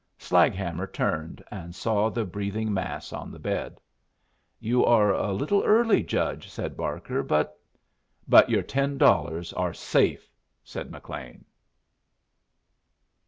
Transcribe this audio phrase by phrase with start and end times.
[0.17, 3.79] Slaghammer turned, and saw the breathing mass on the bed.
[4.59, 7.55] "You are a little early, Judge," said Barker, "but"
[8.27, 10.27] "But your ten dollars are safe,"
[10.63, 11.45] said McLean.